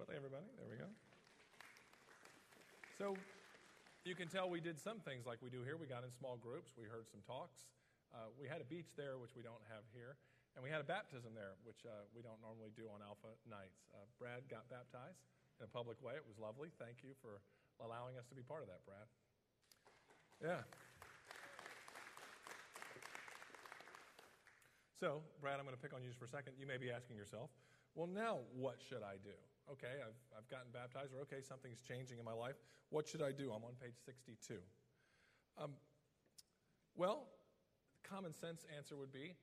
[0.00, 0.48] everybody, everybody.
[0.56, 0.88] There we go.
[2.96, 3.20] So
[4.08, 5.76] you can tell we did some things like we do here.
[5.76, 7.68] We got in small groups, we heard some talks.
[8.08, 10.16] Uh, we had a beach there, which we don't have here.
[10.56, 13.84] And we had a baptism there, which uh, we don't normally do on Alpha nights.
[13.92, 15.20] Uh, Brad got baptized
[15.60, 16.16] in a public way.
[16.16, 16.72] It was lovely.
[16.80, 17.44] Thank you for
[17.84, 19.04] allowing us to be part of that, Brad.
[20.40, 20.64] Yeah.
[24.96, 26.56] So, Brad, I'm going to pick on you just for a second.
[26.56, 27.52] You may be asking yourself,
[27.92, 29.36] well, now what should I do?
[29.70, 32.58] Okay, I've, I've gotten baptized, or okay, something's changing in my life.
[32.90, 33.54] What should I do?
[33.54, 34.58] I'm on page 62.
[35.58, 35.78] Um,
[36.96, 37.28] well,
[38.02, 39.34] common sense answer would be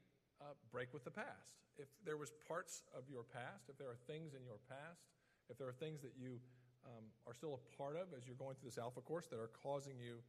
[0.42, 1.56] uh, break with the past.
[1.78, 5.08] If there was parts of your past, if there are things in your past,
[5.50, 6.40] if there are things that you
[6.84, 9.52] um, are still a part of as you're going through this Alpha course that are
[9.64, 10.20] causing you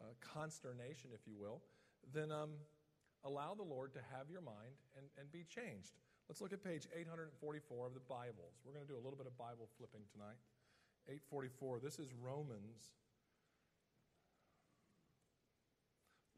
[0.00, 1.62] uh, consternation, if you will,
[2.12, 2.50] then um,
[3.24, 5.94] allow the Lord to have your mind and, and be changed.
[6.26, 7.38] Let's look at page 844
[7.86, 8.58] of the Bibles.
[8.66, 10.42] We're going to do a little bit of Bible flipping tonight.
[11.06, 11.78] 844.
[11.78, 12.98] This is Romans.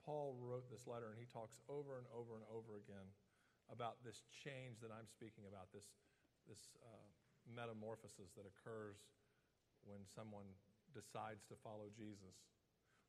[0.05, 3.09] Paul wrote this letter, and he talks over and over and over again
[3.73, 5.89] about this change that I'm speaking about, this,
[6.45, 7.09] this uh,
[7.49, 9.01] metamorphosis that occurs
[9.89, 10.53] when someone
[10.93, 12.45] decides to follow Jesus.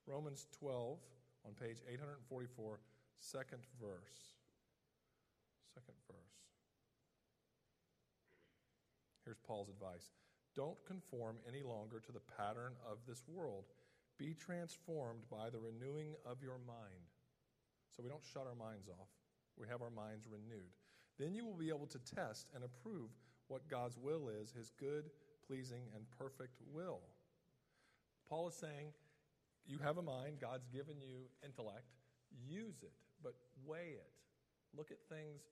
[0.07, 0.95] Romans 12,
[1.43, 2.79] on page 844,
[3.19, 4.39] second verse.
[5.75, 6.48] Second verse.
[9.29, 10.09] Here's Paul's advice
[10.55, 13.65] Don't conform any longer to the pattern of this world.
[14.17, 17.05] Be transformed by the renewing of your mind.
[17.95, 19.13] So we don't shut our minds off,
[19.55, 20.73] we have our minds renewed.
[21.19, 23.11] Then you will be able to test and approve
[23.49, 25.11] what God's will is, his good,
[25.45, 27.01] pleasing, and perfect will.
[28.27, 28.89] Paul is saying,
[29.67, 31.93] You have a mind, God's given you intellect,
[32.47, 34.09] use it, but weigh it.
[34.75, 35.43] Look at things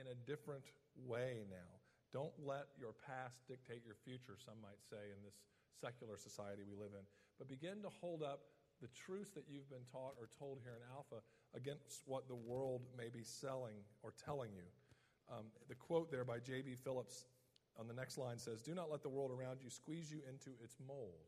[0.00, 0.64] in a different
[1.04, 1.76] way now.
[2.16, 5.36] Don't let your past dictate your future, some might say, in this
[5.76, 7.04] secular society we live in.
[7.36, 8.40] But begin to hold up
[8.80, 11.20] the truths that you've been taught or told here in Alpha
[11.52, 14.64] against what the world may be selling or telling you.
[15.28, 16.80] Um, the quote there by J.B.
[16.80, 17.28] Phillips
[17.76, 20.56] on the next line says, Do not let the world around you squeeze you into
[20.64, 21.20] its mold.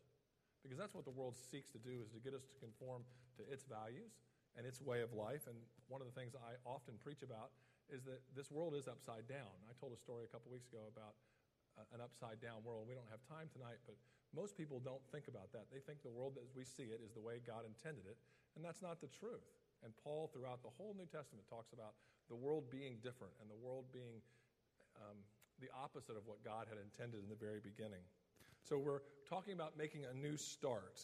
[0.64, 3.04] Because that's what the world seeks to do, is to get us to conform
[3.36, 4.16] to its values
[4.56, 5.44] and its way of life.
[5.52, 5.56] And
[5.92, 7.52] one of the things I often preach about
[7.88, 9.52] is that this world is upside down.
[9.68, 11.16] I told a story a couple weeks ago about
[11.76, 12.84] uh, an upside down world.
[12.84, 13.96] We don't have time tonight, but
[14.36, 15.72] most people don't think about that.
[15.72, 18.20] They think the world as we see it is the way God intended it,
[18.56, 19.44] and that's not the truth.
[19.80, 21.96] And Paul, throughout the whole New Testament, talks about
[22.28, 24.20] the world being different and the world being
[25.00, 25.16] um,
[25.62, 28.02] the opposite of what God had intended in the very beginning.
[28.66, 31.00] So we're talking about making a new start.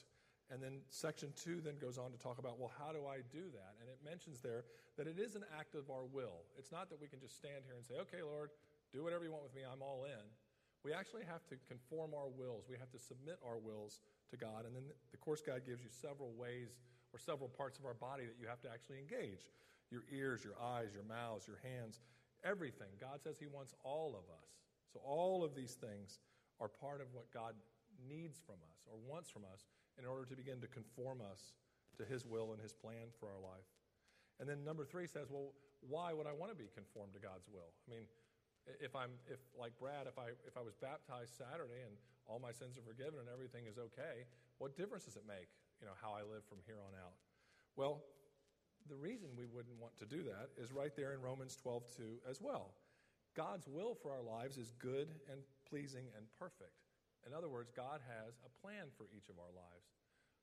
[0.54, 3.50] And then section two then goes on to talk about, well, how do I do
[3.50, 3.74] that?
[3.82, 4.62] And it mentions there
[4.94, 6.46] that it is an act of our will.
[6.54, 8.54] It's not that we can just stand here and say, okay, Lord,
[8.94, 10.24] do whatever you want with me, I'm all in.
[10.86, 12.70] We actually have to conform our wills.
[12.70, 13.98] We have to submit our wills
[14.30, 14.62] to God.
[14.62, 16.78] And then the course guide gives you several ways
[17.10, 19.50] or several parts of our body that you have to actually engage
[19.90, 21.98] your ears, your eyes, your mouths, your hands,
[22.46, 22.94] everything.
[23.02, 24.54] God says He wants all of us.
[24.92, 26.22] So all of these things
[26.60, 27.58] are part of what God
[28.06, 29.66] needs from us or wants from us
[29.98, 31.54] in order to begin to conform us
[31.96, 33.68] to His will and His plan for our life.
[34.40, 35.54] And then number three says, well,
[35.86, 37.70] why would I want to be conformed to God's will?
[37.86, 38.06] I mean,
[38.80, 41.94] if I'm, if like Brad, if I, if I was baptized Saturday and
[42.26, 44.24] all my sins are forgiven and everything is okay,
[44.58, 47.14] what difference does it make, you know, how I live from here on out?
[47.76, 48.02] Well,
[48.88, 52.02] the reason we wouldn't want to do that is right there in Romans 12, 2
[52.28, 52.72] as well.
[53.36, 56.83] God's will for our lives is good and pleasing and perfect.
[57.24, 59.88] In other words, God has a plan for each of our lives.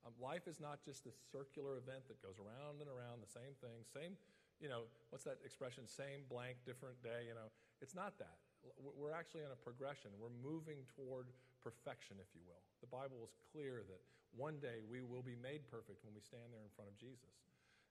[0.01, 3.53] Um, life is not just this circular event that goes around and around, the same
[3.61, 4.17] thing, same,
[4.57, 7.53] you know, what's that expression, same blank, different day, you know.
[7.85, 8.41] It's not that.
[8.77, 10.09] We're actually on a progression.
[10.17, 11.29] We're moving toward
[11.61, 12.61] perfection, if you will.
[12.81, 14.01] The Bible is clear that
[14.33, 17.41] one day we will be made perfect when we stand there in front of Jesus.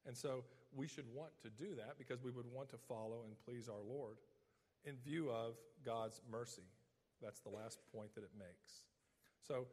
[0.06, 0.42] And so
[0.74, 3.82] we should want to do that because we would want to follow and please our
[3.82, 4.18] Lord
[4.86, 6.66] in view of God's mercy
[7.22, 8.88] that's the last point that it makes.
[9.44, 9.68] So,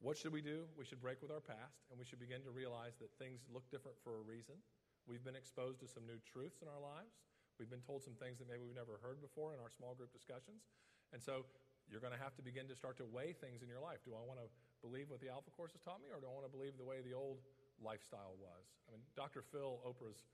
[0.00, 0.68] what should we do?
[0.76, 3.64] We should break with our past and we should begin to realize that things look
[3.72, 4.60] different for a reason.
[5.08, 7.16] We've been exposed to some new truths in our lives.
[7.56, 10.12] We've been told some things that maybe we've never heard before in our small group
[10.12, 10.68] discussions.
[11.16, 11.48] And so
[11.88, 14.04] you're going to have to begin to start to weigh things in your life.
[14.04, 14.48] Do I want to
[14.84, 16.84] believe what the Alpha Course has taught me, or do I want to believe the
[16.84, 17.40] way the old
[17.80, 18.68] lifestyle was?
[18.84, 19.40] I mean, Dr.
[19.40, 20.26] Phil, Oprah's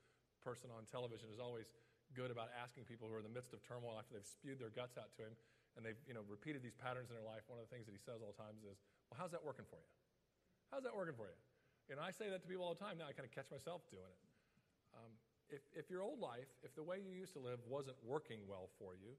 [0.43, 1.71] person on television, is always
[2.11, 4.73] good about asking people who are in the midst of turmoil after they've spewed their
[4.73, 5.33] guts out to him
[5.75, 7.95] and they've you know, repeated these patterns in their life, one of the things that
[7.95, 8.77] he says all the times is,
[9.09, 9.91] Well, how's that working for you?
[10.69, 11.37] How's that working for you?
[11.91, 12.97] And I say that to people all the time.
[12.97, 14.21] Now I kind of catch myself doing it.
[14.95, 15.11] Um,
[15.51, 18.71] if, if your old life, if the way you used to live wasn't working well
[18.79, 19.13] for you,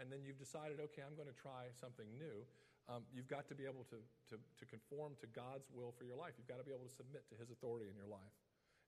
[0.00, 2.42] and then you've decided, okay, I'm going to try something new,
[2.90, 4.00] um, you've got to be able to,
[4.32, 6.34] to, to conform to God's will for your life.
[6.40, 8.34] You've got to be able to submit to His authority in your life.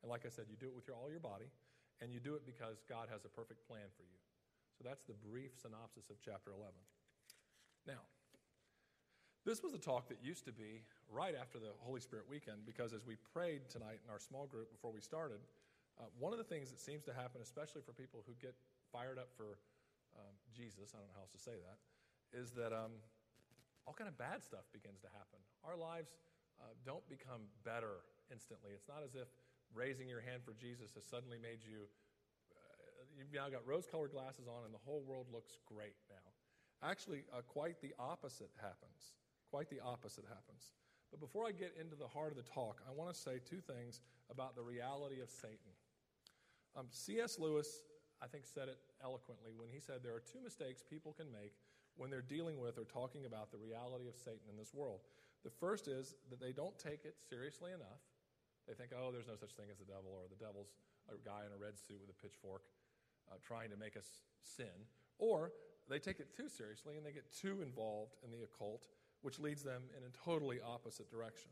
[0.03, 1.47] And like I said, you do it with your, all your body,
[2.03, 4.19] and you do it because God has a perfect plan for you.
[4.75, 6.75] So that's the brief synopsis of chapter 11.
[7.87, 8.03] Now,
[9.45, 12.93] this was a talk that used to be right after the Holy Spirit weekend because
[12.93, 15.43] as we prayed tonight in our small group before we started,
[15.99, 18.55] uh, one of the things that seems to happen, especially for people who get
[18.95, 19.59] fired up for
[20.17, 21.79] um, Jesus, I don't know how else to say that,
[22.33, 22.97] is that um,
[23.87, 25.43] all kind of bad stuff begins to happen.
[25.67, 26.17] Our lives
[26.61, 28.73] uh, don't become better instantly.
[28.73, 29.29] It's not as if
[29.75, 31.89] raising your hand for Jesus has suddenly made you,
[32.53, 36.32] uh, you've now got rose colored glasses on and the whole world looks great now.
[36.83, 39.15] Actually, uh, quite the opposite happens.
[39.51, 40.73] Quite the opposite happens.
[41.11, 43.61] But before I get into the heart of the talk, I want to say two
[43.61, 44.01] things
[44.31, 45.77] about the reality of Satan.
[46.75, 47.39] Um, C.S.
[47.39, 47.85] Lewis,
[48.23, 51.53] I think, said it eloquently when he said there are two mistakes people can make
[51.97, 55.01] when they're dealing with or talking about the reality of Satan in this world.
[55.45, 58.01] The first is that they don't take it seriously enough.
[58.67, 60.73] They think, oh, there's no such thing as the devil, or the devil's
[61.11, 62.63] a guy in a red suit with a pitchfork
[63.29, 64.89] uh, trying to make us sin.
[65.19, 65.53] Or
[65.89, 68.89] they take it too seriously and they get too involved in the occult,
[69.23, 71.51] which leads them in a totally opposite direction.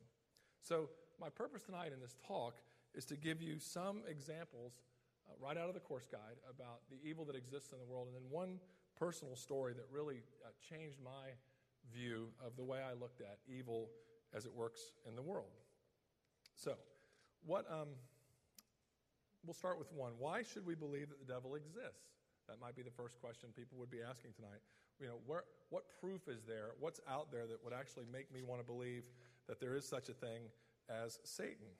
[0.62, 0.88] So,
[1.21, 2.56] my purpose tonight in this talk
[2.94, 4.81] is to give you some examples
[5.29, 8.06] uh, right out of the course guide about the evil that exists in the world,
[8.06, 8.59] and then one
[8.99, 11.32] personal story that really uh, changed my
[11.93, 13.91] view of the way I looked at evil
[14.35, 15.50] as it works in the world.
[16.55, 16.75] So,
[17.44, 17.88] what um,
[19.44, 20.12] we'll start with one.
[20.19, 22.19] Why should we believe that the devil exists?
[22.50, 24.58] That might be the first question people would be asking tonight.
[24.99, 26.75] You know, where, what proof is there?
[26.81, 29.05] What's out there that would actually make me want to believe
[29.47, 30.43] that there is such a thing
[30.91, 31.70] as Satan?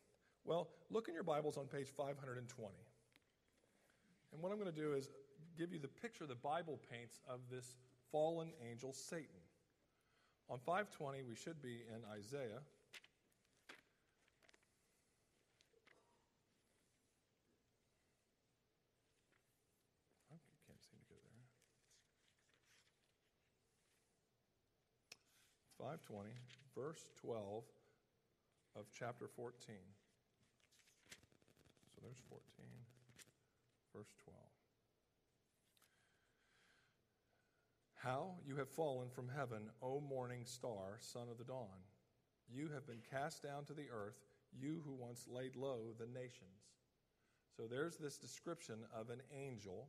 [0.44, 2.70] Well, look in your Bibles on page 520.
[4.32, 5.11] And what I'm going to do is
[5.58, 7.75] give you the picture the Bible paints of this
[8.12, 9.43] fallen angel, Satan.
[10.49, 12.62] On 520, we should be in Isaiah.
[20.31, 21.46] I can't seem to go there.
[25.90, 26.31] 520,
[26.78, 27.64] verse 12
[28.78, 29.75] of chapter 14.
[31.90, 32.38] So there's 14,
[33.92, 34.38] verse 12.
[37.96, 41.82] How you have fallen from heaven, O morning star, son of the dawn.
[42.48, 44.20] You have been cast down to the earth,
[44.56, 46.70] you who once laid low the nations.
[47.56, 49.88] So there's this description of an angel.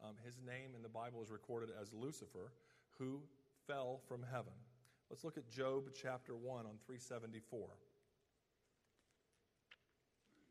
[0.00, 2.52] Um, his name in the Bible is recorded as Lucifer,
[2.98, 3.18] who
[3.66, 4.54] fell from heaven.
[5.10, 7.66] Let's look at Job chapter 1 on 374.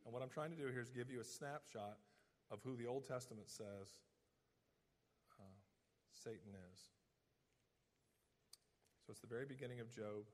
[0.03, 1.97] And what I'm trying to do here is give you a snapshot
[2.51, 4.03] of who the Old Testament says
[5.39, 5.55] uh,
[6.11, 6.79] Satan is.
[9.05, 10.27] So it's the very beginning of Job.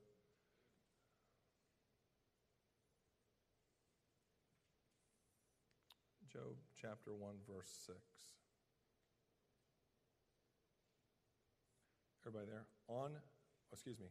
[6.32, 7.96] Job chapter 1, verse 6.
[12.26, 12.66] Everybody there?
[12.88, 13.12] On,
[13.72, 14.06] excuse me,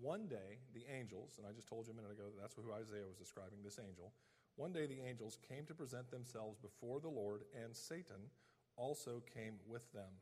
[0.00, 2.72] one day the angels, and I just told you a minute ago that that's who
[2.72, 4.12] Isaiah was describing, this angel.
[4.56, 8.32] One day the angels came to present themselves before the Lord, and Satan
[8.76, 10.20] also came with them.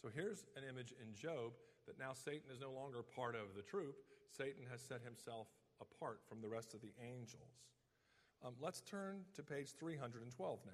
[0.00, 1.52] So here's an image in Job
[1.86, 3.96] that now Satan is no longer part of the troop.
[4.30, 5.48] Satan has set himself
[5.80, 7.64] apart from the rest of the angels.
[8.44, 10.72] Um, let's turn to page 312 now.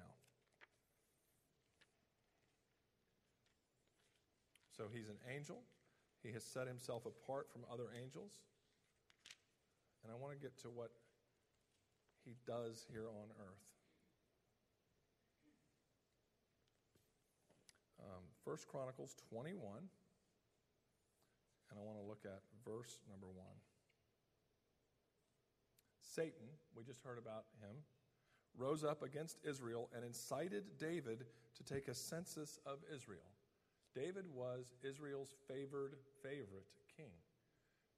[4.77, 5.63] So he's an angel.
[6.25, 8.41] He has set himself apart from other angels.
[10.03, 10.89] And I want to get to what
[12.25, 13.65] he does here on earth.
[18.01, 19.61] Um, First Chronicles 21.
[21.69, 23.57] And I want to look at verse number one.
[26.01, 27.75] Satan, we just heard about him,
[28.57, 31.25] rose up against Israel and incited David
[31.57, 33.34] to take a census of Israel.
[33.95, 37.15] David was Israel's favored favorite king.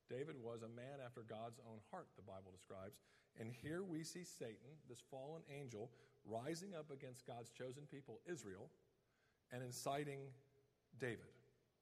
[0.09, 3.01] David was a man after God's own heart, the Bible describes.
[3.39, 5.89] And here we see Satan, this fallen angel,
[6.23, 8.69] rising up against God's chosen people, Israel,
[9.51, 10.19] and inciting
[10.99, 11.33] David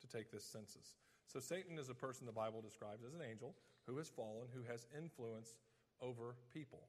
[0.01, 0.95] to take this census.
[1.27, 3.53] So Satan is a person the Bible describes as an angel
[3.85, 5.57] who has fallen, who has influence
[6.01, 6.87] over people.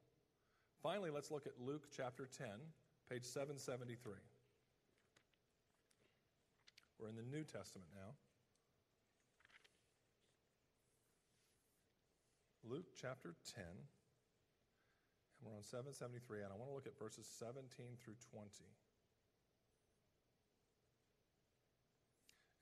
[0.82, 2.48] Finally, let's look at Luke chapter 10,
[3.10, 4.14] page 773.
[6.98, 8.16] We're in the New Testament now.
[12.64, 17.62] Luke chapter 10, and we're on 773, and I want to look at verses 17
[18.02, 18.48] through 20.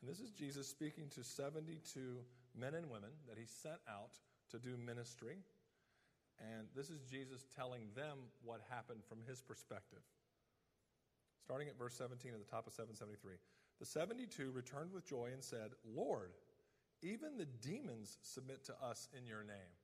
[0.02, 1.80] And this is Jesus speaking to 72
[2.52, 4.12] men and women that he sent out
[4.50, 5.40] to do ministry.
[6.36, 10.04] And this is Jesus telling them what happened from his perspective.
[11.40, 13.40] Starting at verse 17 at the top of 773.
[13.80, 16.32] The 72 returned with joy and said, Lord,
[17.02, 19.74] even the demons submit to us in your name.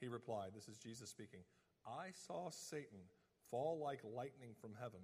[0.00, 1.40] He replied, This is Jesus speaking,
[1.86, 3.00] I saw Satan
[3.50, 5.00] fall like lightning from heaven.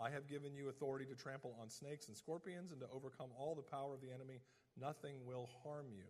[0.00, 3.54] I have given you authority to trample on snakes and scorpions and to overcome all
[3.54, 4.40] the power of the enemy.
[4.80, 6.08] Nothing will harm you.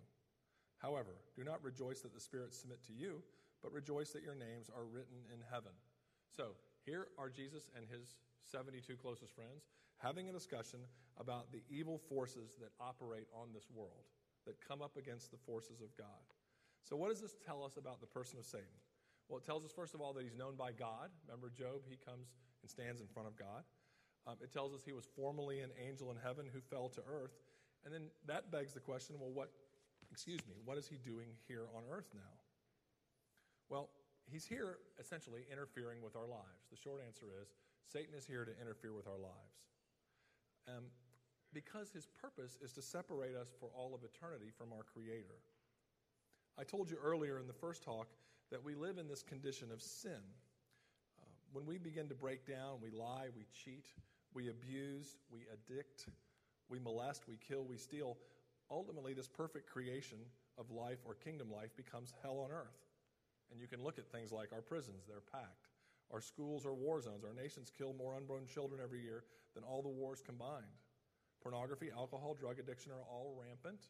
[0.78, 3.22] However, do not rejoice that the spirits submit to you,
[3.62, 5.72] but rejoice that your names are written in heaven.
[6.36, 8.16] So, here are Jesus and his
[8.50, 10.80] 72 closest friends having a discussion
[11.18, 14.02] about the evil forces that operate on this world,
[14.46, 16.26] that come up against the forces of God.
[16.82, 18.74] So, what does this tell us about the person of Satan?
[19.28, 21.10] Well, it tells us, first of all, that he's known by God.
[21.26, 21.86] Remember Job?
[21.88, 23.62] He comes and stands in front of God.
[24.26, 27.38] Um, it tells us he was formerly an angel in heaven who fell to earth.
[27.84, 29.50] And then that begs the question well, what,
[30.10, 32.34] excuse me, what is he doing here on earth now?
[33.68, 33.90] Well,
[34.30, 36.68] he's here essentially interfering with our lives.
[36.70, 37.52] The short answer is
[37.90, 39.56] Satan is here to interfere with our lives.
[40.68, 40.84] Um,
[41.52, 45.36] because his purpose is to separate us for all of eternity from our Creator.
[46.58, 48.08] I told you earlier in the first talk
[48.50, 50.20] that we live in this condition of sin.
[51.20, 53.86] Uh, when we begin to break down, we lie, we cheat,
[54.34, 56.06] we abuse, we addict,
[56.68, 58.16] we molest, we kill, we steal.
[58.70, 60.18] Ultimately, this perfect creation
[60.58, 62.78] of life or kingdom life becomes hell on earth.
[63.52, 65.68] And you can look at things like our prisons, they're packed.
[66.10, 67.24] Our schools are war zones.
[67.24, 70.76] Our nations kill more unborn children every year than all the wars combined.
[71.42, 73.80] Pornography, alcohol, drug addiction are all rampant.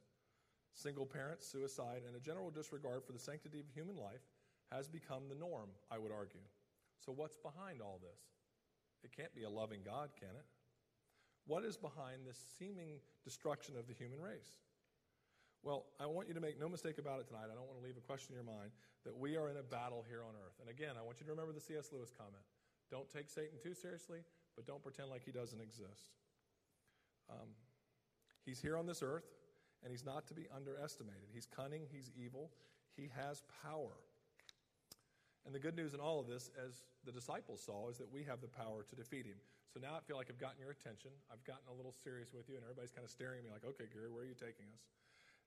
[0.75, 4.23] Single parents, suicide, and a general disregard for the sanctity of human life
[4.71, 6.41] has become the norm, I would argue.
[7.05, 8.21] So, what's behind all this?
[9.05, 10.47] It can't be a loving God, can it?
[11.47, 14.55] What is behind this seeming destruction of the human race?
[15.63, 17.47] Well, I want you to make no mistake about it tonight.
[17.47, 18.75] I don't want to leave a question in your mind
[19.07, 20.59] that we are in a battle here on earth.
[20.59, 21.91] And again, I want you to remember the C.S.
[21.95, 22.43] Lewis comment
[22.91, 24.21] don't take Satan too seriously,
[24.55, 26.13] but don't pretend like he doesn't exist.
[27.31, 27.49] Um,
[28.45, 29.25] he's here on this earth,
[29.83, 31.33] and he's not to be underestimated.
[31.33, 32.51] He's cunning, he's evil,
[32.95, 33.97] he has power.
[35.47, 38.23] And the good news in all of this, as the disciples saw, is that we
[38.25, 39.41] have the power to defeat him.
[39.73, 41.11] So now I feel like I've gotten your attention.
[41.33, 43.65] I've gotten a little serious with you, and everybody's kind of staring at me like,
[43.65, 44.85] okay, Gary, where are you taking us?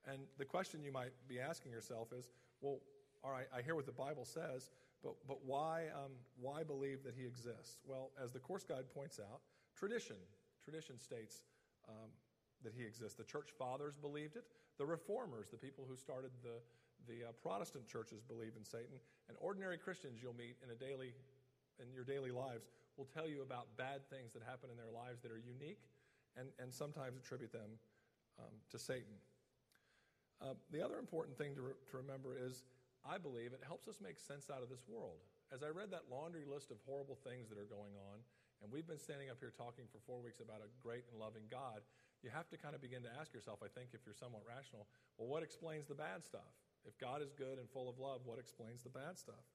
[0.07, 2.29] And the question you might be asking yourself is,
[2.61, 2.79] well,
[3.23, 4.69] all right, I hear what the Bible says,
[5.03, 7.77] but, but why, um, why believe that he exists?
[7.85, 9.41] Well, as the course guide points out,
[9.75, 10.17] tradition,
[10.63, 11.43] tradition states
[11.89, 12.09] um,
[12.63, 13.17] that he exists.
[13.17, 14.45] The church fathers believed it.
[14.77, 16.61] The reformers, the people who started the,
[17.11, 18.97] the uh, Protestant churches believe in Satan,
[19.29, 21.13] and ordinary Christians you'll meet in a daily,
[21.81, 25.21] in your daily lives will tell you about bad things that happen in their lives
[25.21, 25.83] that are unique,
[26.37, 27.77] and, and sometimes attribute them
[28.39, 29.19] um, to Satan.
[30.41, 32.63] Uh, the other important thing to, re- to remember is,
[33.07, 35.23] I believe, it helps us make sense out of this world.
[35.53, 38.19] As I read that laundry list of horrible things that are going on,
[38.63, 41.45] and we've been standing up here talking for four weeks about a great and loving
[41.51, 41.85] God,
[42.23, 44.87] you have to kind of begin to ask yourself, I think, if you're somewhat rational,
[45.17, 46.49] well, what explains the bad stuff?
[46.87, 49.45] If God is good and full of love, what explains the bad stuff?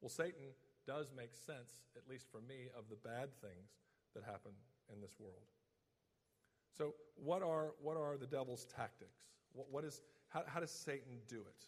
[0.00, 0.54] Well, Satan
[0.86, 3.78] does make sense, at least for me, of the bad things
[4.14, 4.52] that happen
[4.92, 5.46] in this world.
[6.76, 9.22] So, what are, what are the devil's tactics?
[9.52, 11.64] What, what is, how, how, does Satan do it?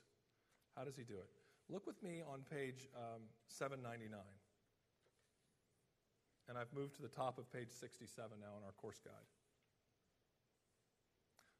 [0.76, 1.28] How does he do it?
[1.68, 4.20] Look with me on page um, 799.
[6.48, 9.28] And I've moved to the top of page 67 now in our course guide.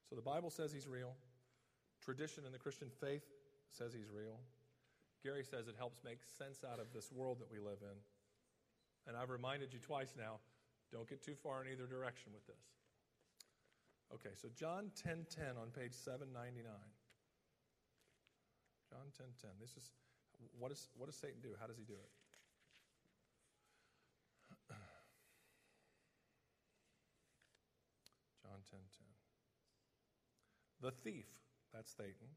[0.08, 1.14] So the Bible says he's real.
[2.04, 3.24] Tradition in the Christian faith
[3.70, 4.38] says he's real.
[5.22, 7.96] Gary says it helps make sense out of this world that we live in.
[9.08, 10.40] And I've reminded you twice now
[10.92, 12.62] don't get too far in either direction with this.
[14.14, 16.72] Okay, so John 10:10 on page 799.
[18.88, 19.58] John 10:10.
[19.60, 19.90] This is
[20.58, 21.54] what, is what does Satan do?
[21.58, 22.10] How does he do it?
[28.42, 29.02] John 10:10.
[30.80, 31.26] The thief
[31.72, 32.28] that's Satan,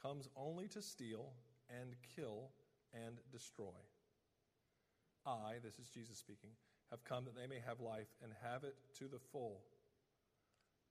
[0.00, 1.32] comes only to steal
[1.68, 2.50] and kill
[2.92, 3.80] and destroy.
[5.26, 6.50] I, this is Jesus speaking,
[6.90, 9.62] have come that they may have life and have it to the full.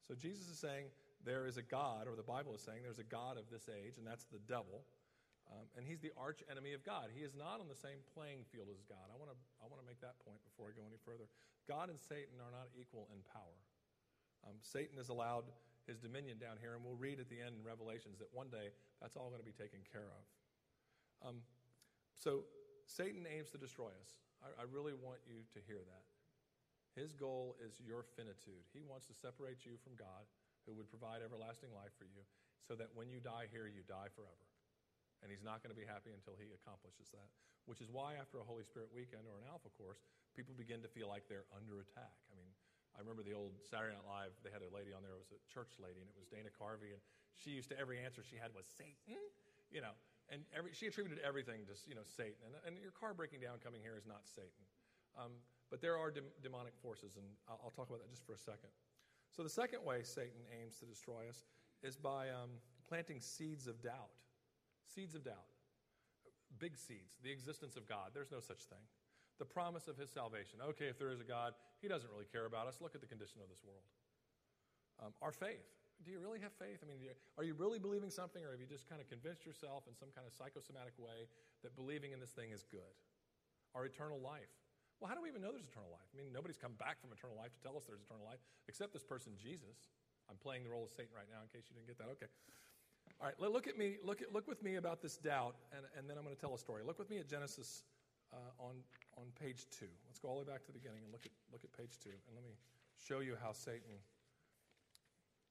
[0.08, 0.92] So Jesus is saying
[1.24, 3.98] there is a God, or the Bible is saying there's a God of this age,
[3.98, 4.84] and that's the devil.
[5.52, 7.12] Um, and he's the arch enemy of God.
[7.12, 9.12] He is not on the same playing field as God.
[9.12, 11.28] I want to I want to make that point before I go any further.
[11.68, 13.60] God and Satan are not equal in power.
[14.44, 15.48] Um, Satan is allowed
[15.88, 18.72] his dominion down here, and we'll read at the end in Revelations that one day
[19.04, 20.24] that's all going to be taken care of.
[21.24, 21.38] Um,
[22.16, 22.48] so
[22.88, 24.20] Satan aims to destroy us.
[24.44, 26.04] I, I really want you to hear that.
[26.94, 28.62] His goal is your finitude.
[28.70, 30.30] He wants to separate you from God,
[30.70, 32.22] who would provide everlasting life for you,
[32.62, 34.46] so that when you die here, you die forever.
[35.26, 37.30] And He's not going to be happy until He accomplishes that,
[37.66, 40.06] which is why after a Holy Spirit weekend or an Alpha course,
[40.38, 42.14] people begin to feel like they're under attack.
[42.30, 42.52] I mean,
[42.94, 45.34] I remember the old Saturday Night Live, they had a lady on there, it was
[45.34, 47.02] a church lady, and it was Dana Carvey, and
[47.34, 49.18] she used to, every answer she had was Satan,
[49.74, 49.98] you know,
[50.30, 52.38] and every, she attributed everything to, you know, Satan.
[52.46, 54.64] And, and your car breaking down coming here is not Satan.
[55.18, 55.34] Um,
[55.74, 58.38] but there are de- demonic forces, and I'll, I'll, talk about that just for a
[58.38, 58.70] second.
[59.34, 61.50] So, the second way Satan aims to destroy us
[61.82, 64.14] is by um, planting seeds of doubt.
[64.86, 65.50] Seeds of doubt.
[66.62, 67.18] Big seeds.
[67.26, 68.14] The existence of God.
[68.14, 68.86] There's no such thing.
[69.42, 70.62] The promise of his salvation.
[70.62, 72.78] Okay, if there is a God, he doesn't really care about us.
[72.78, 73.82] Look at the condition of this world.
[75.02, 75.66] Um, our faith.
[76.06, 76.86] Do you really have faith?
[76.86, 77.02] I mean,
[77.34, 80.14] are you really believing something, or have you just kind of convinced yourself in some
[80.14, 81.26] kind of psychosomatic way
[81.66, 82.94] that believing in this thing is good?
[83.74, 84.54] Our eternal life.
[85.04, 86.08] Well, how do we even know there's eternal life?
[86.08, 88.40] I mean, nobody's come back from eternal life to tell us there's eternal life,
[88.72, 89.92] except this person, Jesus.
[90.32, 92.08] I'm playing the role of Satan right now in case you didn't get that.
[92.16, 92.32] Okay.
[93.20, 96.08] All right, look at me, look, at, look with me about this doubt, and, and
[96.08, 96.88] then I'm going to tell a story.
[96.88, 97.84] Look with me at Genesis
[98.32, 98.80] uh, on,
[99.20, 99.92] on page two.
[100.08, 102.00] Let's go all the way back to the beginning and look at, look at page
[102.00, 102.16] two.
[102.16, 102.56] And let me
[102.96, 104.00] show you how Satan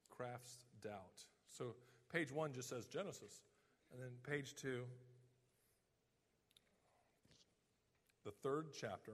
[0.09, 1.29] crafts doubt.
[1.45, 1.77] So,
[2.11, 3.45] page one just says Genesis,
[3.93, 4.81] and then page two,
[8.25, 9.13] the third chapter,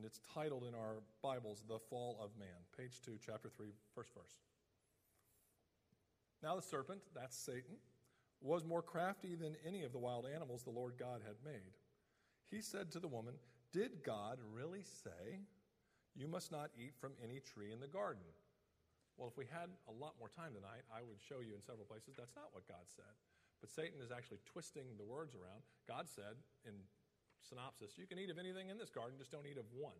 [0.00, 2.64] and it's titled in our Bibles, The Fall of Man.
[2.72, 4.40] Page 2, chapter 3, first verse.
[6.42, 7.76] Now the serpent, that's Satan,
[8.40, 11.76] was more crafty than any of the wild animals the Lord God had made.
[12.48, 13.34] He said to the woman,
[13.74, 15.44] Did God really say,
[16.16, 18.24] You must not eat from any tree in the garden?
[19.18, 21.84] Well, if we had a lot more time tonight, I would show you in several
[21.84, 23.12] places that's not what God said.
[23.60, 25.60] But Satan is actually twisting the words around.
[25.84, 26.72] God said in
[27.42, 27.96] synopsis.
[27.96, 29.98] You can eat of anything in this garden, just don't eat of one.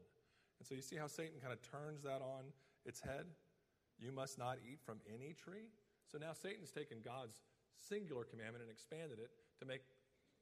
[0.59, 2.53] And so you see how Satan kind of turns that on
[2.85, 3.27] its head?
[3.99, 5.73] You must not eat from any tree.
[6.11, 7.41] So now Satan's taken God's
[7.77, 9.81] singular commandment and expanded it to make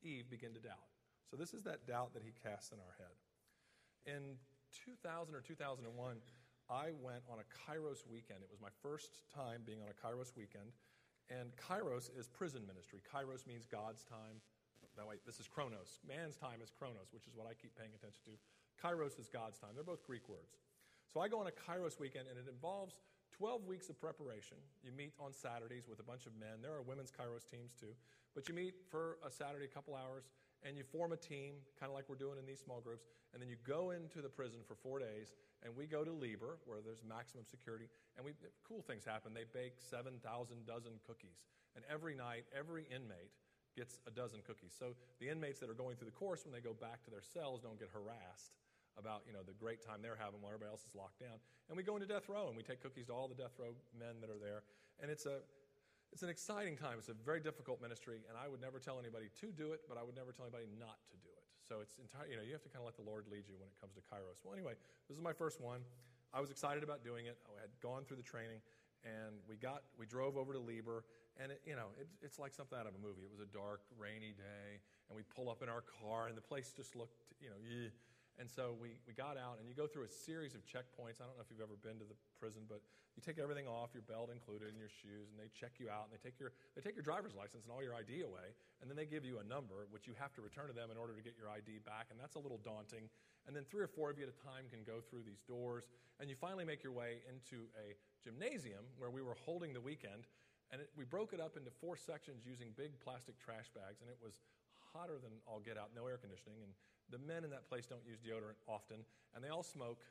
[0.02, 0.90] Eve begin to doubt.
[1.30, 3.14] So this is that doubt that he casts in our head.
[4.06, 4.38] In
[4.72, 5.84] 2000 or 2001,
[6.70, 8.40] I went on a Kairos weekend.
[8.42, 10.72] It was my first time being on a Kairos weekend.
[11.28, 13.00] And Kairos is prison ministry.
[13.04, 14.40] Kairos means God's time,
[15.26, 16.00] this is chronos.
[16.06, 18.34] Man's time is chronos, which is what I keep paying attention to.
[18.78, 19.70] Kairos is God's time.
[19.74, 20.58] They're both Greek words.
[21.12, 23.00] So I go on a Kairos weekend, and it involves
[23.36, 24.56] 12 weeks of preparation.
[24.82, 26.62] You meet on Saturdays with a bunch of men.
[26.62, 27.94] There are women's Kairos teams too.
[28.34, 30.30] But you meet for a Saturday, a couple hours,
[30.62, 33.06] and you form a team, kind of like we're doing in these small groups.
[33.32, 36.58] And then you go into the prison for four days, and we go to Lieber,
[36.66, 37.88] where there's maximum security.
[38.16, 38.32] And we,
[38.66, 39.32] cool things happen.
[39.34, 40.18] They bake 7,000
[40.66, 41.42] dozen cookies.
[41.76, 43.32] And every night, every inmate
[43.76, 44.74] gets a dozen cookies.
[44.78, 47.22] So the inmates that are going through the course, when they go back to their
[47.22, 48.56] cells, don't get harassed
[48.98, 51.38] about you know the great time they're having while everybody else is locked down.
[51.70, 53.78] And we go into death row and we take cookies to all the death row
[53.94, 54.66] men that are there.
[54.98, 55.38] And it's a
[56.12, 56.96] it's an exciting time.
[56.98, 60.00] It's a very difficult ministry, and I would never tell anybody to do it, but
[60.00, 61.44] I would never tell anybody not to do it.
[61.68, 63.60] So it's entire, you know, you have to kind of let the Lord lead you
[63.60, 64.40] when it comes to Kairos.
[64.40, 64.72] Well, anyway,
[65.04, 65.84] this is my first one.
[66.32, 67.36] I was excited about doing it.
[67.44, 68.64] I had gone through the training,
[69.04, 71.04] and we got we drove over to Lieber,
[71.38, 73.22] and it, you know, it, it's like something out of a movie.
[73.22, 76.44] It was a dark, rainy day, and we pull up in our car, and the
[76.44, 77.94] place just looked, you know, yeah.
[78.38, 81.18] And so we, we got out, and you go through a series of checkpoints.
[81.18, 82.78] I don't know if you've ever been to the prison, but
[83.18, 86.06] you take everything off, your belt included, and your shoes, and they check you out,
[86.06, 88.86] and they take your, they take your driver's license and all your ID away, and
[88.86, 91.18] then they give you a number, which you have to return to them in order
[91.18, 93.10] to get your ID back, and that's a little daunting.
[93.50, 95.90] And then three or four of you at a time can go through these doors,
[96.22, 100.30] and you finally make your way into a gymnasium where we were holding the weekend,
[100.70, 104.10] and it, we broke it up into four sections using big plastic trash bags, and
[104.10, 104.40] it was
[104.92, 106.60] hotter than all get out, no air conditioning.
[106.62, 106.72] And
[107.08, 109.00] the men in that place don't use deodorant often,
[109.34, 110.04] and they all smoke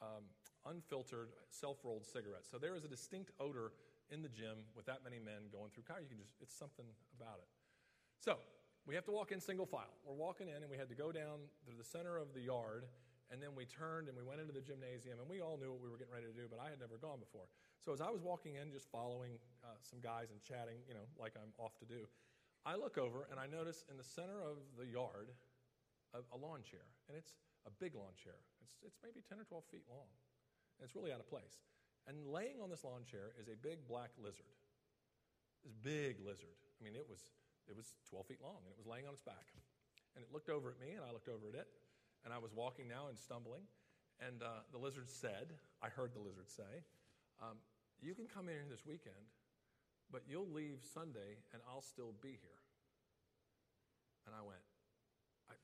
[0.00, 0.24] um,
[0.66, 2.48] unfiltered, self rolled cigarettes.
[2.50, 3.72] So there is a distinct odor
[4.10, 6.00] in the gym with that many men going through car.
[6.00, 7.48] You can just, it's something about it.
[8.20, 8.40] So
[8.86, 9.92] we have to walk in single file.
[10.06, 12.84] We're walking in, and we had to go down to the center of the yard
[13.28, 15.84] and then we turned and we went into the gymnasium, and we all knew what
[15.84, 17.44] we were getting ready to do, but I had never gone before.
[17.84, 21.04] So as I was walking in, just following uh, some guys and chatting, you know,
[21.20, 22.08] like I'm off to do,
[22.64, 25.32] I look over and I notice in the center of the yard
[26.16, 27.36] a, a lawn chair, and it's
[27.68, 28.40] a big lawn chair.
[28.64, 30.08] It's, it's maybe 10 or 12 feet long,
[30.80, 31.60] and it's really out of place.
[32.08, 34.56] And laying on this lawn chair is a big black lizard.
[35.60, 36.56] This big lizard.
[36.56, 37.28] I mean, it was,
[37.68, 39.52] it was 12 feet long, and it was laying on its back.
[40.16, 41.68] And it looked over at me, and I looked over at it,
[42.24, 43.62] and I was walking now and stumbling.
[44.18, 46.82] And uh, the lizard said, I heard the lizard say,
[47.42, 47.58] um,
[48.02, 49.30] You can come in here this weekend,
[50.10, 52.60] but you'll leave Sunday and I'll still be here.
[54.26, 54.60] And I went,
[55.48, 55.54] I,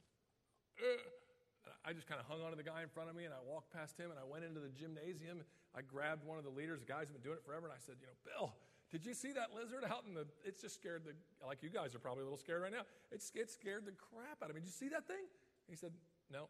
[1.85, 3.75] I just kind of hung onto the guy in front of me and I walked
[3.75, 5.43] past him and I went into the gymnasium.
[5.75, 7.83] I grabbed one of the leaders, the guys who've been doing it forever, and I
[7.83, 8.55] said, You know, Bill,
[8.95, 10.25] did you see that lizard out in the.
[10.47, 11.19] It's just scared the.
[11.45, 12.87] Like you guys are probably a little scared right now.
[13.11, 14.63] It's, it scared the crap out of me.
[14.63, 15.27] Did you see that thing?
[15.69, 15.93] He said,
[16.31, 16.49] No.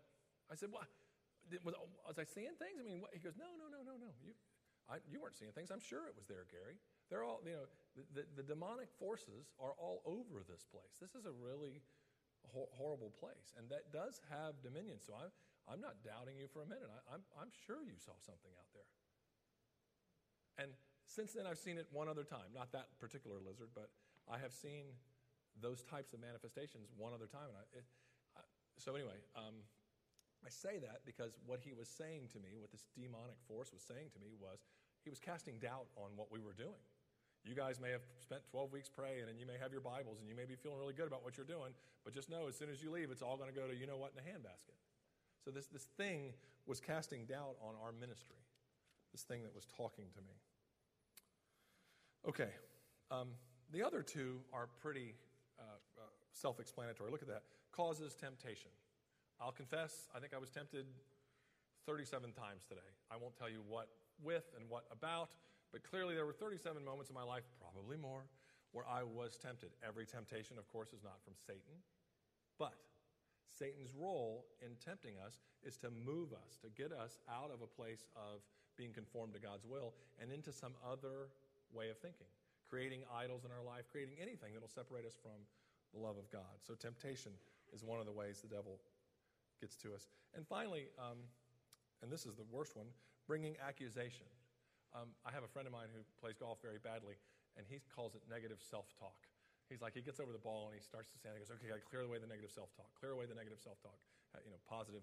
[0.51, 0.89] I said, What?
[1.65, 1.75] Was,
[2.07, 2.81] was I seeing things?
[2.81, 3.13] I mean, what?
[3.13, 4.11] he goes, No, no, no, no, no.
[4.25, 4.33] You,
[4.89, 5.73] I, you weren't seeing things.
[5.73, 6.77] I'm sure it was there, Gary.
[7.09, 11.01] They're all, you know, the, the, the demonic forces are all over this place.
[11.01, 11.81] This is a really
[12.53, 15.01] ho- horrible place, and that does have dominion.
[15.01, 15.33] So I'm,
[15.69, 16.89] I'm not doubting you for a minute.
[16.89, 18.89] I, I'm, I'm sure you saw something out there.
[20.61, 20.71] And
[21.09, 22.53] since then, I've seen it one other time.
[22.53, 23.89] Not that particular lizard, but
[24.29, 24.93] I have seen
[25.61, 27.49] those types of manifestations one other time.
[27.53, 27.85] And I, it,
[28.79, 29.55] so, anyway, um,
[30.45, 33.81] I say that because what he was saying to me, what this demonic force was
[33.81, 34.61] saying to me, was
[35.03, 36.81] he was casting doubt on what we were doing.
[37.45, 40.29] You guys may have spent 12 weeks praying and you may have your Bibles and
[40.29, 42.71] you may be feeling really good about what you're doing, but just know as soon
[42.71, 44.77] as you leave, it's all going to go to you know what in the handbasket.
[45.45, 46.33] So this, this thing
[46.67, 48.41] was casting doubt on our ministry,
[49.13, 50.41] this thing that was talking to me.
[52.27, 52.49] Okay,
[53.11, 53.29] um,
[53.73, 55.15] the other two are pretty
[55.59, 55.63] uh,
[55.99, 57.11] uh, self explanatory.
[57.11, 57.43] Look at that.
[57.75, 58.71] Causes temptation.
[59.41, 60.87] I'll confess, I think I was tempted
[61.87, 62.87] 37 times today.
[63.11, 63.89] I won't tell you what
[64.23, 65.35] with and what about,
[65.75, 68.31] but clearly, there were 37 moments in my life, probably more,
[68.71, 69.75] where I was tempted.
[69.83, 71.83] Every temptation, of course, is not from Satan,
[72.63, 72.79] but
[73.51, 77.67] Satan's role in tempting us is to move us, to get us out of a
[77.67, 78.47] place of
[78.79, 81.27] being conformed to God's will and into some other
[81.75, 82.31] way of thinking,
[82.71, 85.43] creating idols in our life, creating anything that will separate us from
[85.91, 86.63] the love of God.
[86.63, 87.35] So, temptation
[87.75, 88.79] is one of the ways the devil
[89.61, 90.07] gets to us.
[90.39, 91.19] And finally, um,
[92.03, 92.87] and this is the worst one,
[93.27, 94.31] bringing accusation.
[94.95, 97.19] Um, I have a friend of mine who plays golf very badly,
[97.59, 99.19] and he calls it negative self talk.
[99.69, 101.35] He's like, he gets over the ball and he starts to stand.
[101.35, 102.93] He goes, okay, I clear away the negative self talk.
[103.01, 103.97] Clear away the negative self talk.
[104.37, 105.03] Uh, you know, positive.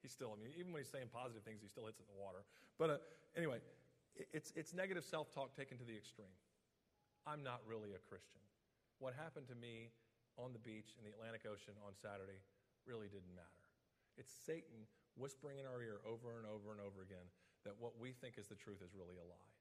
[0.00, 2.14] He's still, I mean, even when he's saying positive things, he still hits it in
[2.14, 2.46] the water.
[2.78, 3.02] But uh,
[3.34, 3.58] anyway,
[4.14, 6.30] it's, it's negative self talk taken to the extreme.
[7.26, 8.40] I'm not really a Christian.
[9.02, 9.90] What happened to me
[10.38, 12.38] on the beach in the Atlantic Ocean on Saturday
[12.86, 13.62] really didn't matter.
[14.16, 14.86] It's Satan
[15.18, 17.26] whispering in our ear over and over and over again
[17.66, 19.52] that what we think is the truth is really a lie.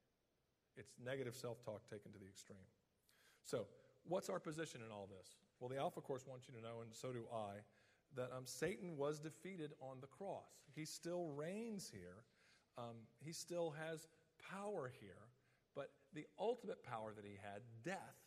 [0.77, 2.69] It's negative self talk taken to the extreme.
[3.43, 3.65] So,
[4.05, 5.35] what's our position in all this?
[5.59, 7.65] Well, the Alpha Course wants you to know, and so do I,
[8.15, 10.61] that um, Satan was defeated on the cross.
[10.75, 12.23] He still reigns here,
[12.77, 14.07] um, he still has
[14.53, 15.25] power here,
[15.75, 18.17] but the ultimate power that he had, death,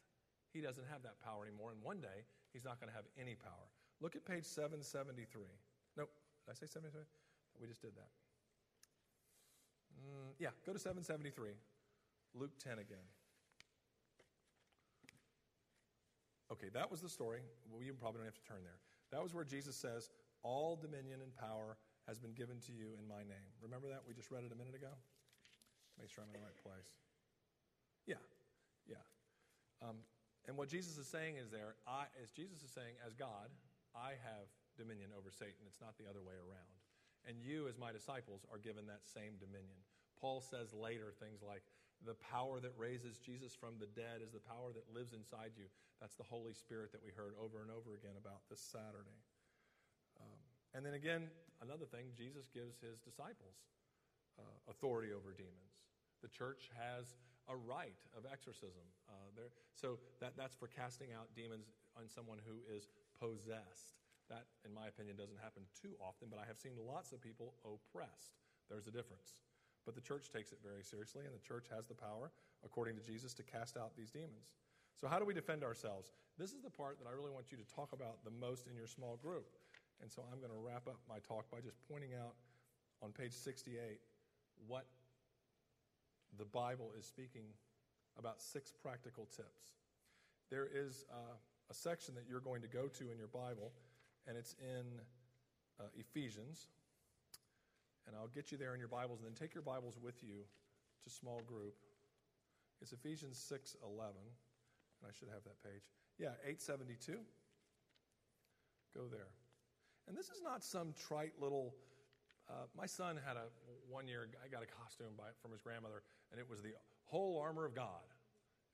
[0.53, 3.35] he doesn't have that power anymore, and one day he's not going to have any
[3.35, 3.67] power.
[4.01, 5.43] Look at page 773.
[5.97, 6.11] Nope,
[6.47, 7.03] did I say 73?
[7.61, 8.11] We just did that.
[10.01, 11.51] Mm, yeah, go to 773.
[12.35, 13.05] Luke 10 again.
[16.51, 17.41] Okay, that was the story.
[17.71, 18.81] Well, you probably don't have to turn there.
[19.13, 20.11] That was where Jesus says,
[20.43, 21.77] All dominion and power
[22.09, 23.51] has been given to you in my name.
[23.63, 24.03] Remember that?
[24.07, 24.91] We just read it a minute ago?
[25.99, 26.97] Make sure I'm in the right place.
[28.07, 28.23] Yeah,
[28.89, 29.05] yeah.
[29.83, 30.03] Um,
[30.49, 33.53] and what Jesus is saying is there, I, as Jesus is saying, as God,
[33.93, 34.49] I have
[34.79, 35.67] dominion over Satan.
[35.67, 36.75] It's not the other way around.
[37.29, 39.77] And you, as my disciples, are given that same dominion.
[40.17, 41.63] Paul says later things like,
[42.01, 45.69] the power that raises Jesus from the dead is the power that lives inside you.
[46.01, 49.21] That's the Holy Spirit that we heard over and over again about this Saturday.
[50.17, 50.41] Um,
[50.73, 51.29] and then again,
[51.61, 53.69] another thing, Jesus gives his disciples
[54.41, 55.77] uh, authority over demons.
[56.25, 58.85] The church has a rite of exorcism.
[59.09, 63.97] Uh, there, so that, that's for casting out demons on someone who is possessed.
[64.29, 67.55] That, in my opinion, doesn't happen too often, but I have seen lots of people
[67.67, 68.39] oppressed.
[68.71, 69.43] There's a difference.
[69.85, 72.31] But the church takes it very seriously, and the church has the power,
[72.63, 74.55] according to Jesus, to cast out these demons.
[74.95, 76.13] So, how do we defend ourselves?
[76.39, 78.77] This is the part that I really want you to talk about the most in
[78.77, 79.49] your small group.
[80.01, 82.37] And so, I'm going to wrap up my talk by just pointing out
[83.03, 83.99] on page 68
[84.69, 84.85] what
[86.39, 87.47] the Bible is speaking
[88.19, 89.75] about six practical tips.
[90.51, 91.37] There is uh,
[91.71, 93.73] a section that you're going to go to in your Bible
[94.27, 94.85] and it's in
[95.81, 96.69] uh, Ephesians.
[98.07, 100.43] And I'll get you there in your Bibles, and then take your Bibles with you
[101.05, 101.75] to small group.
[102.81, 104.15] It's Ephesians 6 11.
[105.03, 105.83] And I should have that page.
[106.19, 107.19] Yeah, 872.
[108.95, 109.29] Go there.
[110.09, 111.75] And this is not some trite little.
[112.51, 113.47] Uh, my son had a
[113.87, 114.27] one year.
[114.43, 116.03] I got a costume by, from his grandmother,
[116.35, 116.75] and it was the
[117.07, 118.03] whole armor of God.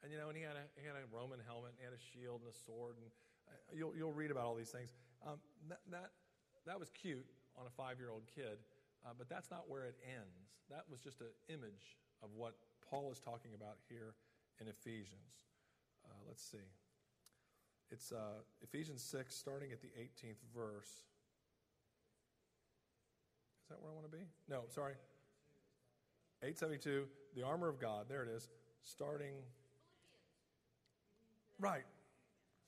[0.01, 1.93] And you know, and he had a he had a Roman helmet, and he had
[1.93, 3.07] a shield and a sword, and
[3.53, 4.97] uh, you'll you'll read about all these things.
[5.21, 5.37] Um,
[5.69, 6.11] that, that,
[6.65, 8.65] that was cute on a five year old kid,
[9.05, 10.57] uh, but that's not where it ends.
[10.73, 12.57] That was just an image of what
[12.89, 14.17] Paul is talking about here
[14.61, 15.53] in Ephesians.
[16.05, 16.65] Uh, let's see.
[17.91, 21.07] It's uh, Ephesians 6, starting at the 18th verse.
[23.67, 24.23] Is that where I want to be?
[24.49, 24.95] No, sorry.
[26.41, 28.07] 872, the armor of God.
[28.09, 28.49] There it is.
[28.83, 29.35] Starting.
[31.59, 31.83] Right.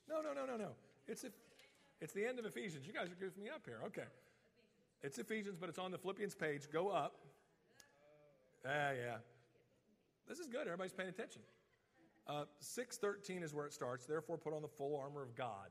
[0.08, 0.70] No, no, no, no, no.
[1.06, 1.28] It's, a,
[2.00, 2.84] it's the end of Ephesians.
[2.84, 3.78] You guys are goofing me up here.
[3.86, 4.08] Okay.
[5.04, 6.68] It's Ephesians, but it's on the Philippians page.
[6.72, 7.14] Go up.
[8.66, 9.18] Ah, yeah.
[10.26, 10.62] This is good.
[10.62, 11.42] Everybody's paying attention.
[12.26, 14.04] Uh, 613 is where it starts.
[14.04, 15.70] Therefore, put on the full armor of God.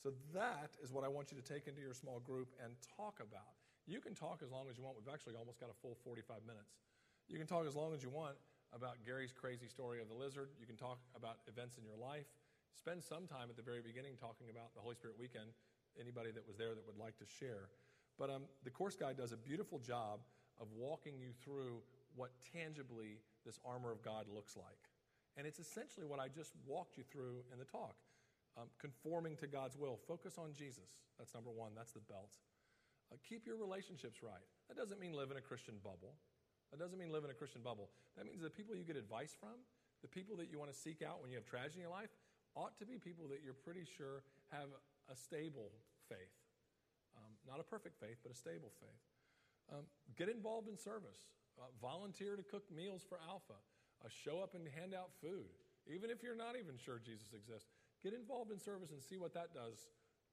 [0.00, 3.18] So that is what I want you to take into your small group and talk
[3.18, 3.58] about.
[3.88, 5.00] You can talk as long as you want.
[5.00, 6.76] We've actually almost got a full 45 minutes.
[7.24, 8.36] You can talk as long as you want
[8.76, 10.52] about Gary's crazy story of the lizard.
[10.60, 12.28] You can talk about events in your life.
[12.76, 15.56] Spend some time at the very beginning talking about the Holy Spirit weekend.
[15.96, 17.72] Anybody that was there that would like to share.
[18.20, 20.20] But um, the course guide does a beautiful job
[20.60, 21.80] of walking you through
[22.12, 24.84] what tangibly this armor of God looks like.
[25.40, 27.96] And it's essentially what I just walked you through in the talk.
[28.58, 29.96] Um, conforming to God's will.
[29.96, 31.08] Focus on Jesus.
[31.16, 31.72] That's number one.
[31.76, 32.36] That's the belt.
[33.12, 34.44] Uh, keep your relationships right.
[34.68, 36.14] That doesn't mean live in a Christian bubble.
[36.70, 37.88] That doesn't mean live in a Christian bubble.
[38.16, 39.56] That means the people you get advice from,
[40.02, 42.12] the people that you want to seek out when you have tragedy in your life,
[42.54, 44.68] ought to be people that you're pretty sure have
[45.08, 45.72] a stable
[46.08, 46.36] faith.
[47.16, 49.02] Um, not a perfect faith, but a stable faith.
[49.72, 49.84] Um,
[50.16, 51.32] get involved in service.
[51.58, 53.56] Uh, volunteer to cook meals for Alpha.
[54.04, 55.50] Uh, show up and hand out food,
[55.90, 57.68] even if you're not even sure Jesus exists.
[58.02, 59.90] Get involved in service and see what that does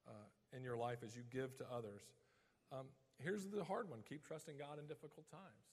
[0.08, 2.06] uh, in your life as you give to others.
[2.72, 2.90] Um,
[3.22, 5.66] here's the hard one keep trusting God in difficult times.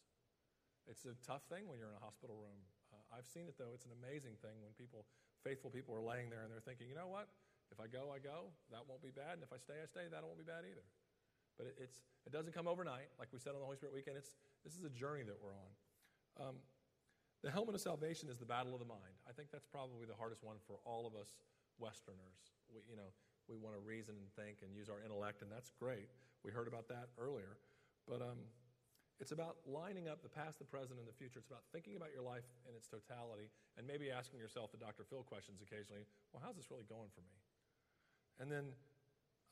[0.91, 2.59] It's a tough thing when you're in a hospital room.
[2.91, 3.73] Uh, I've seen it though.
[3.73, 5.07] It's an amazing thing when people,
[5.47, 7.31] faithful people, are laying there and they're thinking, you know what?
[7.71, 8.53] If I go, I go.
[8.69, 9.41] That won't be bad.
[9.41, 10.11] And if I stay, I stay.
[10.11, 10.85] That won't be bad either.
[11.57, 13.09] But it, it's, it doesn't come overnight.
[13.17, 15.57] Like we said on the Holy Spirit weekend, it's, this is a journey that we're
[15.57, 15.71] on.
[16.37, 16.57] Um,
[17.41, 19.17] the helmet of salvation is the battle of the mind.
[19.25, 21.33] I think that's probably the hardest one for all of us
[21.81, 22.39] Westerners.
[22.71, 23.11] We, you know,
[23.49, 26.13] we want to reason and think and use our intellect, and that's great.
[26.45, 27.57] We heard about that earlier.
[28.09, 28.43] But um,
[29.23, 31.39] it's about lining up the past, the present, and the future.
[31.39, 35.07] It's about thinking about your life in its totality and maybe asking yourself the Dr.
[35.07, 36.03] Phil questions occasionally.
[36.35, 37.37] Well, how's this really going for me?
[38.43, 38.75] And then,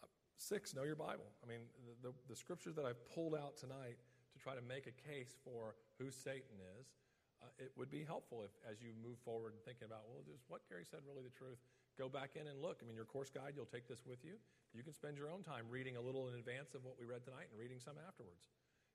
[0.03, 1.31] uh, six, know your Bible.
[1.39, 4.03] I mean, the, the, the scriptures that I've pulled out tonight
[4.35, 6.91] to try to make a case for who Satan is,
[7.39, 10.43] uh, it would be helpful if, as you move forward and thinking about, well, is
[10.51, 11.63] what Gary said really the truth?
[12.01, 12.81] Go back in and look.
[12.81, 14.41] I mean, your course guide, you'll take this with you.
[14.73, 17.29] You can spend your own time reading a little in advance of what we read
[17.29, 18.49] tonight and reading some afterwards.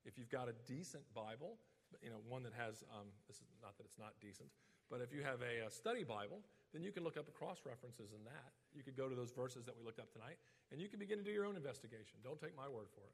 [0.09, 1.61] If you've got a decent Bible,
[2.01, 4.49] you know, one that has, um, this is not that it's not decent,
[4.89, 6.41] but if you have a, a study Bible,
[6.73, 8.57] then you can look up cross references in that.
[8.73, 10.41] You could go to those verses that we looked up tonight,
[10.73, 12.17] and you can begin to do your own investigation.
[12.25, 13.13] Don't take my word for it.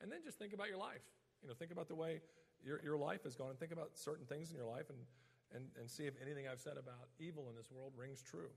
[0.00, 1.04] And then just think about your life.
[1.44, 2.24] You know, think about the way
[2.64, 5.04] your, your life has gone, and think about certain things in your life, and,
[5.52, 8.48] and, and see if anything I've said about evil in this world rings true.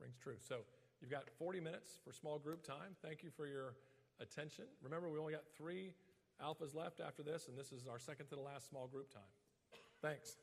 [0.00, 0.36] Rings true.
[0.38, 0.58] So
[1.00, 2.96] you've got 40 minutes for small group time.
[3.02, 3.74] Thank you for your
[4.20, 4.64] attention.
[4.82, 5.94] Remember, we only got three
[6.40, 9.22] Alpha's left after this, and this is our second to the last small group time.
[10.02, 10.36] Thanks.